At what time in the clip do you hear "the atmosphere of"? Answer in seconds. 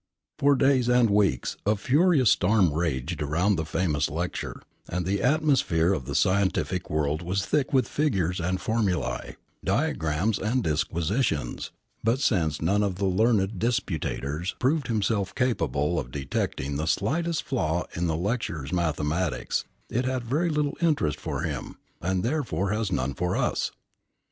5.05-6.05